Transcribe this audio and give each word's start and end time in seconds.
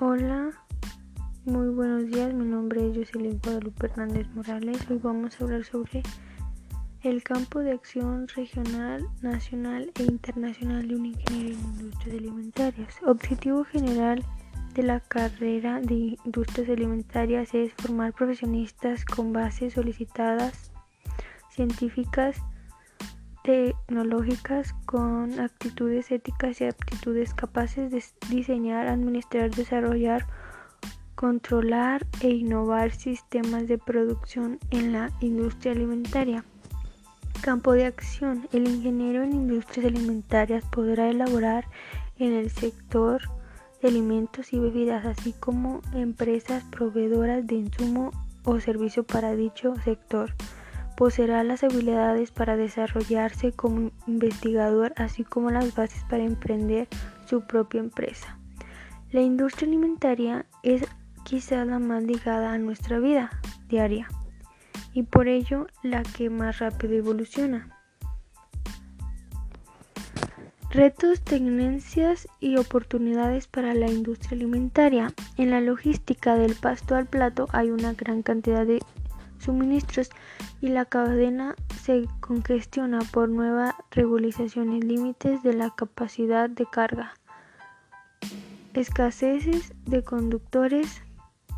Hola, 0.00 0.50
muy 1.44 1.68
buenos 1.68 2.06
días. 2.06 2.34
Mi 2.34 2.44
nombre 2.44 2.84
es 2.90 2.96
Jocelyn 2.96 3.38
Guadalupe 3.40 3.86
Hernández 3.86 4.26
Morales. 4.34 4.78
Hoy 4.90 4.98
vamos 5.00 5.40
a 5.40 5.44
hablar 5.44 5.64
sobre 5.64 6.02
el 7.04 7.22
campo 7.22 7.60
de 7.60 7.70
acción 7.70 8.26
regional, 8.26 9.06
nacional 9.22 9.92
e 9.94 10.02
internacional 10.02 10.88
de 10.88 10.96
un 10.96 11.06
ingeniero 11.06 11.56
en 11.56 11.64
industrias 11.78 12.18
alimentarias. 12.18 12.96
Objetivo 13.06 13.62
general 13.62 14.24
de 14.74 14.82
la 14.82 14.98
carrera 14.98 15.80
de 15.80 16.18
industrias 16.24 16.68
alimentarias 16.68 17.54
es 17.54 17.72
formar 17.74 18.12
profesionistas 18.14 19.04
con 19.04 19.32
bases 19.32 19.74
solicitadas 19.74 20.72
científicas 21.50 22.36
tecnológicas 23.86 24.74
con 24.86 25.38
actitudes 25.40 26.10
éticas 26.10 26.60
y 26.60 26.64
aptitudes 26.64 27.34
capaces 27.34 27.90
de 27.90 28.02
diseñar, 28.28 28.88
administrar, 28.88 29.50
desarrollar, 29.50 30.26
controlar 31.14 32.06
e 32.20 32.30
innovar 32.30 32.92
sistemas 32.92 33.68
de 33.68 33.78
producción 33.78 34.58
en 34.70 34.92
la 34.92 35.10
industria 35.20 35.72
alimentaria. 35.72 36.44
Campo 37.42 37.72
de 37.72 37.84
acción. 37.84 38.48
El 38.52 38.68
ingeniero 38.68 39.22
en 39.22 39.32
industrias 39.32 39.86
alimentarias 39.86 40.64
podrá 40.70 41.10
elaborar 41.10 41.66
en 42.18 42.32
el 42.32 42.50
sector 42.50 43.20
de 43.82 43.88
alimentos 43.88 44.52
y 44.54 44.58
bebidas, 44.58 45.04
así 45.04 45.34
como 45.38 45.82
empresas 45.92 46.64
proveedoras 46.64 47.46
de 47.46 47.56
insumo 47.56 48.12
o 48.44 48.60
servicio 48.60 49.04
para 49.04 49.34
dicho 49.34 49.74
sector 49.84 50.34
poseerá 50.96 51.42
las 51.44 51.64
habilidades 51.64 52.30
para 52.30 52.56
desarrollarse 52.56 53.52
como 53.52 53.90
investigador, 54.06 54.92
así 54.96 55.24
como 55.24 55.50
las 55.50 55.74
bases 55.74 56.04
para 56.08 56.24
emprender 56.24 56.88
su 57.26 57.42
propia 57.42 57.80
empresa. 57.80 58.38
La 59.10 59.20
industria 59.20 59.68
alimentaria 59.68 60.46
es 60.62 60.84
quizá 61.24 61.64
la 61.64 61.78
más 61.78 62.02
ligada 62.02 62.52
a 62.52 62.58
nuestra 62.58 62.98
vida 62.98 63.30
diaria 63.68 64.08
y 64.92 65.02
por 65.02 65.28
ello 65.28 65.66
la 65.82 66.02
que 66.02 66.30
más 66.30 66.58
rápido 66.58 66.94
evoluciona. 66.94 67.68
Retos, 70.70 71.20
tendencias 71.20 72.26
y 72.40 72.56
oportunidades 72.56 73.46
para 73.46 73.74
la 73.74 73.86
industria 73.88 74.32
alimentaria. 74.32 75.12
En 75.36 75.50
la 75.50 75.60
logística 75.60 76.34
del 76.34 76.56
pasto 76.56 76.96
al 76.96 77.06
plato 77.06 77.46
hay 77.52 77.70
una 77.70 77.92
gran 77.92 78.22
cantidad 78.22 78.66
de 78.66 78.80
suministros 79.44 80.10
y 80.60 80.68
la 80.68 80.84
cadena 80.84 81.54
se 81.82 82.06
congestiona 82.20 83.00
por 83.12 83.28
nuevas 83.28 83.74
regularizaciones, 83.90 84.84
límites 84.84 85.42
de 85.42 85.54
la 85.54 85.70
capacidad 85.70 86.50
de 86.50 86.66
carga, 86.66 87.14
escaseces 88.74 89.72
de 89.84 90.02
conductores, 90.02 91.02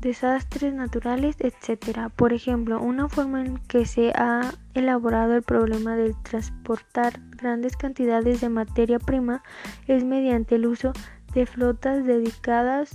desastres 0.00 0.74
naturales, 0.74 1.36
etc. 1.38 2.10
Por 2.14 2.32
ejemplo, 2.32 2.80
una 2.80 3.08
forma 3.08 3.40
en 3.40 3.58
que 3.58 3.86
se 3.86 4.10
ha 4.10 4.52
elaborado 4.74 5.36
el 5.36 5.42
problema 5.42 5.94
de 5.94 6.14
transportar 6.24 7.20
grandes 7.30 7.76
cantidades 7.76 8.40
de 8.40 8.48
materia 8.48 8.98
prima 8.98 9.42
es 9.86 10.04
mediante 10.04 10.56
el 10.56 10.66
uso 10.66 10.92
de 11.34 11.46
flotas 11.46 12.04
dedicadas 12.04 12.90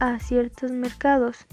a 0.00 0.18
ciertos 0.18 0.72
mercados. 0.72 1.46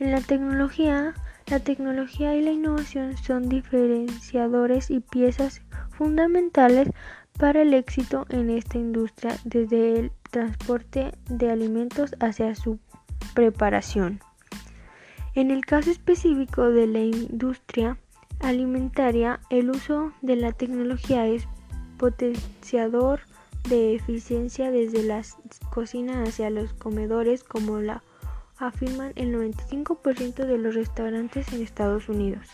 En 0.00 0.10
la 0.10 0.20
tecnología, 0.20 1.14
la 1.52 1.60
tecnología 1.60 2.34
y 2.34 2.40
la 2.40 2.50
innovación 2.50 3.14
son 3.18 3.50
diferenciadores 3.50 4.90
y 4.90 5.00
piezas 5.00 5.60
fundamentales 5.90 6.88
para 7.38 7.60
el 7.60 7.74
éxito 7.74 8.24
en 8.30 8.48
esta 8.48 8.78
industria, 8.78 9.36
desde 9.44 9.98
el 9.98 10.12
transporte 10.30 11.12
de 11.28 11.50
alimentos 11.50 12.14
hacia 12.20 12.54
su 12.54 12.78
preparación. 13.34 14.20
En 15.34 15.50
el 15.50 15.66
caso 15.66 15.90
específico 15.90 16.70
de 16.70 16.86
la 16.86 17.00
industria 17.00 17.98
alimentaria, 18.40 19.38
el 19.50 19.68
uso 19.68 20.14
de 20.22 20.36
la 20.36 20.52
tecnología 20.52 21.26
es 21.26 21.46
potenciador 21.98 23.20
de 23.68 23.94
eficiencia 23.94 24.70
desde 24.70 25.02
las 25.02 25.36
cocinas 25.70 26.26
hacia 26.26 26.48
los 26.48 26.72
comedores 26.72 27.44
como 27.44 27.78
la 27.78 28.02
afirman 28.66 29.12
el 29.16 29.34
95% 29.34 30.46
de 30.46 30.58
los 30.58 30.74
restaurantes 30.74 31.52
en 31.52 31.62
Estados 31.62 32.08
Unidos. 32.08 32.46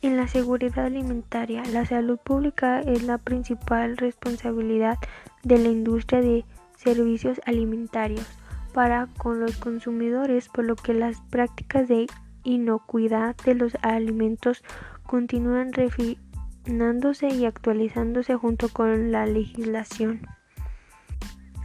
En 0.00 0.16
la 0.16 0.28
seguridad 0.28 0.86
alimentaria, 0.86 1.62
la 1.72 1.84
salud 1.84 2.18
pública 2.18 2.80
es 2.80 3.02
la 3.02 3.18
principal 3.18 3.96
responsabilidad 3.96 4.98
de 5.42 5.58
la 5.58 5.68
industria 5.68 6.20
de 6.20 6.44
servicios 6.76 7.40
alimentarios 7.46 8.26
para 8.72 9.08
con 9.18 9.40
los 9.40 9.56
consumidores, 9.56 10.48
por 10.48 10.64
lo 10.64 10.76
que 10.76 10.94
las 10.94 11.20
prácticas 11.30 11.88
de 11.88 12.06
inocuidad 12.44 13.34
de 13.44 13.54
los 13.56 13.76
alimentos 13.82 14.62
continúan 15.02 15.72
refinándose 15.72 17.28
y 17.28 17.44
actualizándose 17.44 18.36
junto 18.36 18.68
con 18.68 19.10
la 19.10 19.26
legislación. 19.26 20.37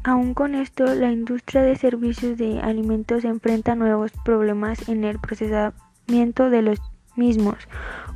Aún 0.05 0.33
con 0.33 0.53
esto, 0.53 0.83
la 0.95 1.11
industria 1.11 1.61
de 1.61 1.77
servicios 1.77 2.37
de 2.37 2.59
alimentos 2.59 3.23
enfrenta 3.23 3.73
nuevos 3.73 4.11
problemas 4.25 4.89
en 4.89 5.05
el 5.05 5.17
procesamiento 5.17 6.49
de 6.49 6.61
los 6.61 6.81
mismos, 7.15 7.55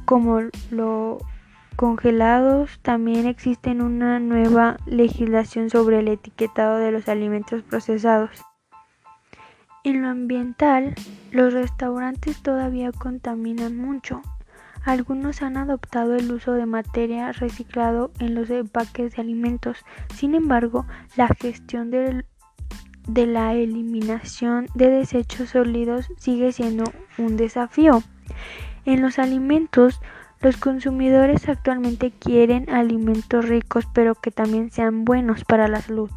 como 0.03 0.41
los 0.69 1.23
congelados. 1.77 2.79
También 2.81 3.25
existe 3.25 3.71
una 3.71 4.19
nueva 4.19 4.75
legislación 4.85 5.69
sobre 5.69 5.99
el 5.99 6.09
etiquetado 6.09 6.77
de 6.77 6.91
los 6.91 7.07
alimentos 7.07 7.63
procesados. 7.63 8.31
En 9.85 10.01
lo 10.01 10.09
ambiental, 10.09 10.93
los 11.31 11.53
restaurantes 11.53 12.41
todavía 12.41 12.91
contaminan 12.91 13.77
mucho. 13.77 14.21
Algunos 14.87 15.41
han 15.41 15.57
adoptado 15.57 16.15
el 16.15 16.31
uso 16.31 16.53
de 16.53 16.65
materia 16.65 17.33
reciclado 17.33 18.09
en 18.19 18.35
los 18.35 18.49
empaques 18.49 19.13
de 19.13 19.21
alimentos. 19.21 19.79
Sin 20.15 20.33
embargo, 20.33 20.85
la 21.17 21.27
gestión 21.27 21.91
de, 21.91 22.23
la 23.05 23.53
eliminación 23.53 24.67
de 24.75 24.89
desechos 24.89 25.49
sólidos 25.49 26.07
sigue 26.15 26.53
siendo 26.53 26.85
un 27.17 27.35
desafío. 27.35 28.01
En 28.85 29.01
los 29.01 29.19
alimentos, 29.19 29.99
los 30.39 30.55
consumidores 30.55 31.49
actualmente 31.49 32.11
quieren 32.11 32.69
alimentos 32.69 33.45
ricos 33.45 33.85
pero 33.93 34.15
que 34.15 34.31
también 34.31 34.71
sean 34.71 35.03
buenos 35.03 35.43
para 35.43 35.67
la 35.67 35.81
salud, 35.81 36.11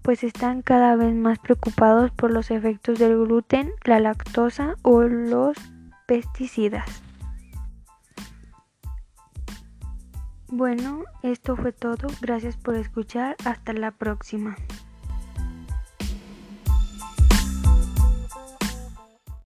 pues 0.00 0.24
están 0.24 0.62
cada 0.62 0.96
vez 0.96 1.14
más 1.14 1.38
preocupados 1.38 2.12
por 2.12 2.30
los 2.30 2.50
efectos 2.50 2.98
del 2.98 3.18
gluten, 3.18 3.72
la 3.84 4.00
lactosa 4.00 4.76
o 4.80 5.02
los 5.02 5.58
pesticidas. 6.06 7.05
Bueno, 10.48 11.02
esto 11.22 11.56
fue 11.56 11.72
todo. 11.72 12.08
Gracias 12.20 12.56
por 12.56 12.76
escuchar. 12.76 13.36
Hasta 13.44 13.72
la 13.72 13.90
próxima. 13.90 14.56